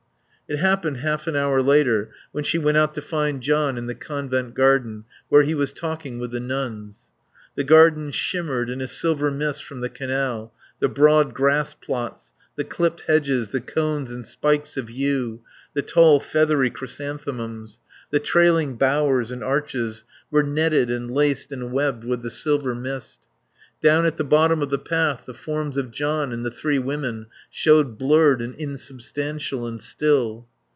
It 0.51 0.59
happened 0.59 0.97
half 0.97 1.27
an 1.27 1.35
hour 1.37 1.61
later 1.61 2.11
when 2.33 2.43
she 2.43 2.57
went 2.57 2.75
out 2.75 2.93
to 2.95 3.01
find 3.01 3.39
John 3.41 3.77
in 3.77 3.85
the 3.87 3.95
Convent 3.95 4.53
garden 4.53 5.05
where 5.29 5.43
he 5.43 5.55
was 5.55 5.73
walking 5.81 6.19
with 6.19 6.31
the 6.31 6.41
nuns. 6.41 7.09
The 7.55 7.63
garden 7.63 8.11
shimmered 8.11 8.69
in 8.69 8.81
a 8.81 8.87
silver 8.89 9.31
mist 9.31 9.63
from 9.63 9.79
the 9.79 9.87
canal, 9.87 10.53
the 10.81 10.89
broad 10.89 11.33
grass 11.33 11.73
plots, 11.73 12.33
the 12.57 12.65
clipped 12.65 13.03
hedges, 13.07 13.51
the 13.51 13.61
cones 13.61 14.11
and 14.11 14.25
spikes 14.25 14.75
of 14.75 14.89
yew, 14.89 15.39
the 15.73 15.81
tall, 15.81 16.19
feathery 16.19 16.69
chrysanthemums, 16.69 17.79
the 18.09 18.19
trailing 18.19 18.75
bowers 18.75 19.31
and 19.31 19.41
arches, 19.45 20.03
were 20.29 20.43
netted 20.43 20.91
and 20.91 21.09
laced 21.11 21.53
and 21.53 21.71
webbed 21.71 22.03
with 22.03 22.23
the 22.23 22.29
silver 22.29 22.75
mist. 22.75 23.21
Down 23.83 24.05
at 24.05 24.17
the 24.17 24.23
bottom 24.23 24.61
of 24.61 24.69
the 24.69 24.77
path 24.77 25.25
the 25.25 25.33
forms 25.33 25.75
of 25.75 25.89
John 25.89 26.31
and 26.31 26.45
the 26.45 26.51
three 26.51 26.77
women 26.77 27.25
showed 27.49 27.97
blurred 27.97 28.39
and 28.39 28.53
insubstantial 28.53 29.65
and 29.65 29.81
still. 29.81 30.47